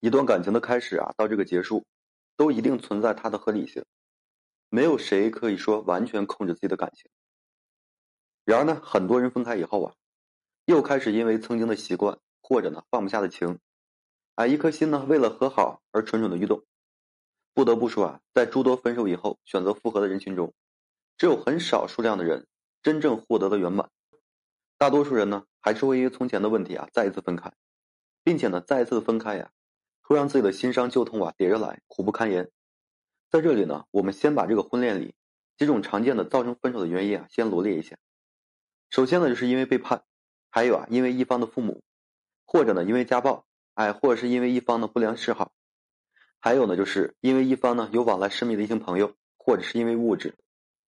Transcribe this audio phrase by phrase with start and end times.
[0.00, 1.84] 一段感情的开始啊，到这个结束，
[2.36, 3.84] 都一定存在它的合理性，
[4.68, 7.10] 没有谁可以说完全控制自己的感情。
[8.44, 9.94] 然而呢，很多人分开以后啊，
[10.66, 13.58] 又开始因为曾经的习惯或者呢放不下的情，
[14.36, 16.64] 啊，一颗心呢为了和好而蠢蠢的欲动。
[17.52, 20.54] 不得不说啊，在诸多分手以后选择复合的人群中，
[21.16, 22.46] 只有很少数量的人
[22.82, 23.90] 真正获得了圆满，
[24.78, 27.52] 大多数人呢还是会因为从前的问题啊再一次分开，
[28.22, 29.50] 并且呢再一次分开呀。
[30.08, 32.50] 会让自己的心伤旧痛啊叠着来，苦不堪言。
[33.28, 35.14] 在这里呢，我们先把这个婚恋里
[35.58, 37.98] 几种常见的造成分手的原因啊先罗列一下。
[38.88, 40.04] 首先呢，就是因为背叛，
[40.48, 41.82] 还有啊，因为一方的父母，
[42.46, 43.44] 或者呢因为家暴，
[43.74, 45.52] 哎，或者是因为一方的不良嗜好，
[46.40, 50.38] 还有呢就是因为一方呢有往来深密的异性朋友，或者是因为物质，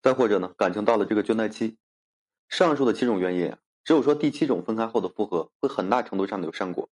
[0.03, 1.79] 再或者呢感情到了这个倦怠期。
[2.49, 6.91] 上述的七种原因啊，只有说第七种分开后的复合会很大程度上的有善果。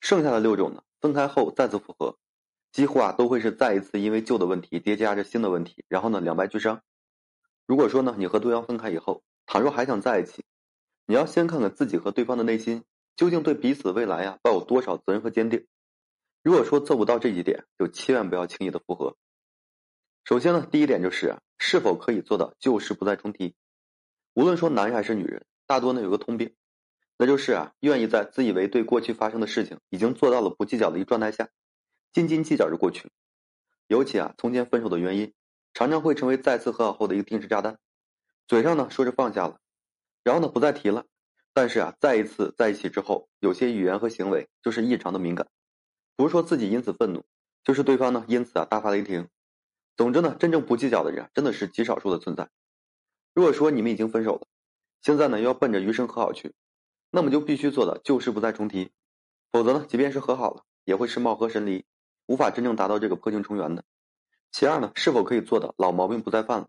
[0.00, 2.18] 剩下的六种呢，分开后再次复合，
[2.72, 6.82] 几乎啊都会是再一次因为旧的问题叠加着新的问题，然后呢两败俱伤。
[7.66, 10.44] 如果说呢你和对方分开以后，倘若还想在一起，
[11.06, 12.84] 你要先看看自己和对方的内心
[13.16, 15.66] 究竟对彼此的未来呀抱有多少责任和坚定。
[16.42, 19.16] 如果说做不到这几点，就千万不要轻易的复合。
[20.24, 23.54] 首先呢，第一点就是是否可以做到旧事不再重提。
[24.34, 26.54] 无论说男人还是女人，大多呢有个通病。
[27.20, 31.50] 那就是啊，愿意在自以为对过去发生的事情已经做到了不计较的一状态下，
[32.14, 33.10] 斤斤计较着过去。
[33.88, 35.34] 尤其啊，从前分手的原因，
[35.74, 37.78] 常常会成为再次和好后的一个定时炸弹。
[38.48, 39.60] 嘴上呢说着放下了，
[40.24, 41.04] 然后呢不再提了，
[41.52, 45.46] 但是啊，再一次在一起之后，有些语言和行为就是异常的敏感。
[46.16, 47.26] 不是说自己因此愤怒，
[47.62, 49.28] 就是对方呢因此啊大发雷霆。
[49.94, 52.48] 总之呢，真正不计较的人真的是极少数的存在。
[53.34, 54.46] 如果说你们已经分手了，
[55.02, 56.54] 现在呢又要奔着余生和好去。
[57.10, 58.90] 那么就必须做到旧事不再重提，
[59.50, 61.84] 否则呢，即便是和好了，也会是貌合神离，
[62.26, 63.82] 无法真正达到这个破镜重圆的。
[64.52, 66.68] 其二呢，是否可以做到老毛病不再犯了？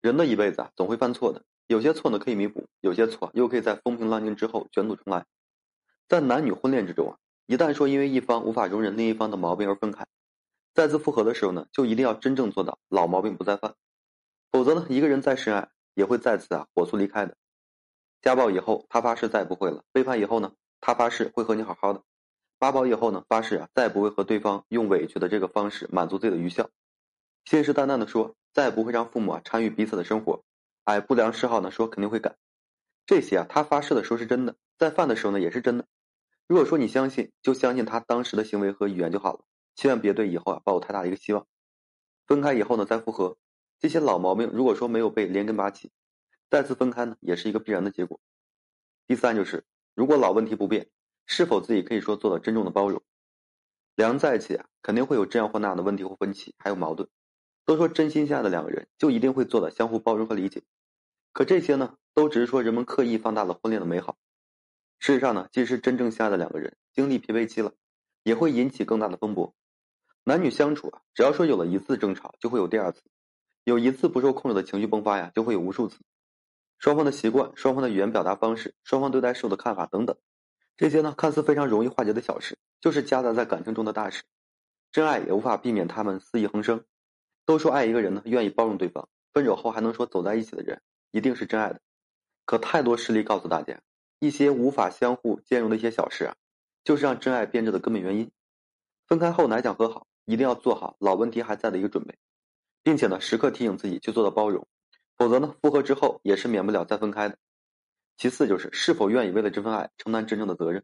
[0.00, 5.26] 人的一辈子啊，总会犯错的，有些错呢可以弥补，有些错又可以在风平浪静之后卷土重来。
[6.08, 10.06] 在男女婚恋之中啊，一旦说因为一方无法容忍另一方的毛病而分开，
[10.74, 13.74] 再次复合的时候呢，就一定要真正做到老毛病不再犯，
[14.50, 17.36] 否则呢，一个人再深爱，也会再次啊火速离开的。
[18.22, 22.02] 家暴以后，他发誓再也不会了；背叛以后呢，他发誓会和你好好的；
[22.56, 26.66] 八宝以后呢，发誓啊再也不会和对方用委屈的这个方式满足自己的愚孝；
[27.44, 30.44] 信誓旦旦的说再也不会让父母啊参与彼此的生活；
[30.84, 32.36] 哎，不良嗜好呢说肯定会改。
[33.06, 35.86] 这些啊，他发誓的时候是真的，在犯的时候呢也是真的。
[36.46, 39.40] 如果说你相信，就相信他当时的行为和语言就好了，
[39.74, 41.44] 千万别对以后啊抱有太大的一个希望。
[42.28, 43.36] 分开以后呢再复合，
[43.80, 45.90] 这些老毛病如果说没有被连根拔起。
[46.52, 48.20] 再次分开呢，也是一个必然的结果。
[49.06, 49.64] 第三就是，
[49.94, 50.90] 如果老问题不变，
[51.24, 53.02] 是否自己可以说做到真正的包容？
[53.94, 57.08] 两人在一起啊，肯定会有这样或那样的问题或分歧，还有矛盾。
[57.64, 60.62] 都说真心相爱的两个人，就一定会做到相互包容和理解。
[61.32, 64.18] 可这些呢，都只是说人们刻意放大了婚恋的美好。
[64.98, 67.72] 事实上呢，即使是真正相爱的两个人经历疲惫期了，
[68.24, 69.54] 也会引起更大的风波。
[70.24, 73.00] 男女相处啊，只要说有了一次争吵，就会有第二次；
[73.64, 75.98] 有一次不受控制的情绪迸发呀，就会有无数次。
[76.82, 80.16] 双方的习惯、双方的语言表达方式、双方对待事物的看法等等，
[80.76, 84.24] 这些呢看似非常容易化解的小事，就是夹杂在感情中的大事。
[84.90, 86.84] 真爱也无法避免他们肆意横生。
[87.46, 90.82] 都说爱一个人呢，愿意包容对方，分手后还能说走在一起的人，
[91.12, 91.80] 一定是真爱的。
[92.44, 93.80] 可太多事例告诉大家，
[94.18, 96.34] 一些无法相互兼容的一些小事啊，
[96.82, 98.28] 就是让真爱变质的根本原因。
[99.06, 102.18] 分开后哪想和好，一定要做好老问题还在的一个准备，
[102.82, 104.66] 并且呢，时刻提醒自己去做到包容。
[105.22, 107.38] 否则呢，复合之后也是免不了再分开的。
[108.16, 110.82] 其次就是是否愿意为了这份爱承担真正的责任。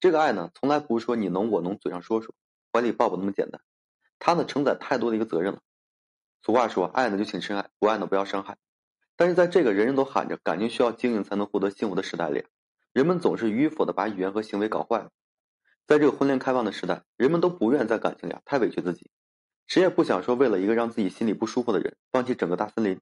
[0.00, 2.34] 这个爱呢，从来不是说你侬我侬，嘴上说说，
[2.72, 3.60] 怀里抱抱那么简单，
[4.18, 5.60] 它呢承载太多的一个责任了。
[6.42, 8.56] 俗话说，爱呢就请深爱，不爱呢不要伤害。
[9.16, 12.46] 但是在这个人人都喊着感情需要经营才能获得幸福的时代里，
[12.94, 15.10] 人们总是迂腐的把语言和行为搞坏了。
[15.86, 19.10] 在这个婚恋开放的时代，人们都不愿在感情里太委屈自己，
[19.66, 22.98] 谁也不想说为了一个让自己心里不舒服的人，放弃整个大森林。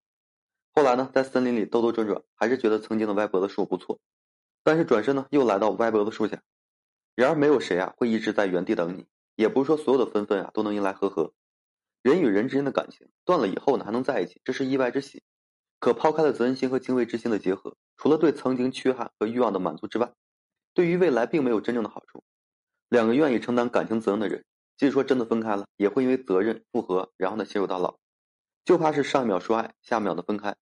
[0.79, 3.99] 后来呢，在森林里兜兜转转，还是觉得曾经的歪脖子树不错，
[4.63, 6.43] 但是转身呢，又来到歪脖子树下。
[7.15, 9.07] 然而，没有谁啊会一直在原地等你，
[9.37, 11.33] 也不是说所有的纷纷啊都能迎来和合。
[12.03, 15.23] 人与人之间的感情断了以后呢，还能在一起，这是意外之喜。
[15.81, 20.13] 可抛开了责任心和敬畏之心的结合，除了对曾经缺憾和欲望的满足之外，
[20.75, 22.23] 对于未来并没有真正的好处。
[22.91, 24.45] 两个愿意承担感情责任的人，
[24.77, 27.97] 即使说真的分开了，也会因为责任复合，然后呢携手到老。
[28.67, 30.55] 就怕是上一秒说爱，下一秒的分开。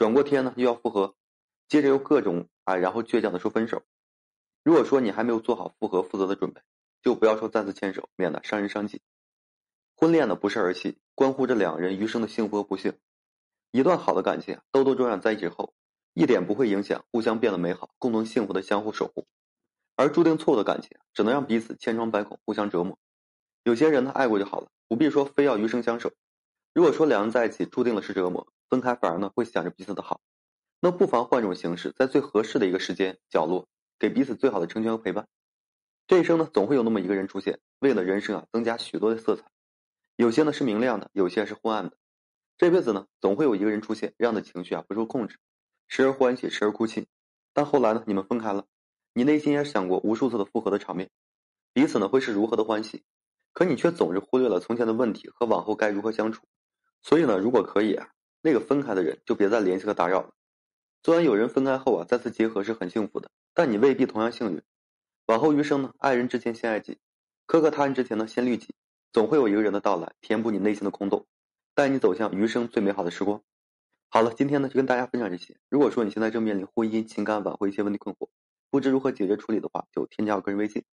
[0.00, 1.14] 转过天呢，又要复合，
[1.68, 3.82] 接着又各种啊，然后倔强的说分手。
[4.64, 6.62] 如果说你还没有做好复合负责的准备，
[7.02, 9.02] 就不要说再次牵手，免得伤人伤己。
[9.94, 12.94] 婚恋呢不是儿戏，关乎着两人余生的幸福和不幸。
[13.72, 15.74] 一段好的感情，兜兜转转在一起后，
[16.14, 19.26] 一点不会影响互相变得美好、共同幸福的相互守护。
[19.96, 22.98] 而注定错误的感情，只能让彼此千疮百孔，互相折磨。
[23.64, 26.10] 有些人呢，爱过就好了，不必说非要余生相守。
[26.72, 30.20] 如果说两人在一起注定了是折磨，分开反而呢会想着彼此的好，
[30.80, 33.68] 那不妨换种形式，在最合适的一个时间角落，
[33.98, 35.26] 给彼此最好的成全和陪伴。
[36.06, 39.44] 这一生呢，总会有那么一个人出现，为了人生啊增加许多的色彩。
[40.16, 41.96] 有些呢是明亮的，有些是昏暗的。
[42.56, 45.38] 这辈子呢，总会有一个人出现，让你的情绪啊不受控制，
[45.88, 47.08] 时而欢喜，时而哭泣。
[47.52, 48.66] 但后来呢，你们分开了。
[49.12, 51.10] 你内心也想过无数次的复合的场面，
[51.72, 53.02] 彼此呢会是如何的欢喜，
[53.52, 56.44] 可你却总是忽略了从前的问题和往后该如何相处。
[57.02, 58.08] 所以呢，如果可以啊，
[58.42, 60.32] 那个分开的人就别再联系和打扰了。
[61.02, 64.62] 虽然有人分开后啊再次结合是很幸福的，但你未必同样幸运。
[65.26, 66.98] 往后余生呢，爱人之前先爱己，
[67.46, 68.74] 苛刻他人之前呢先律己。
[69.12, 71.26] 总会有一个人的到来，填补你内心的空洞，
[71.74, 73.42] 带你走向余生最美好的时光。
[74.08, 75.56] 好了，今天呢就跟大家分享这些。
[75.68, 78.28] 如果说你现在正面临婚姻、情感挽回一些问题困惑，
[78.70, 80.84] 不知如何解决处理的话，就添加我个人微信，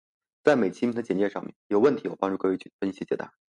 [0.42, 3.32] 在每期的简介上面有问题，我帮助各位去分析解答。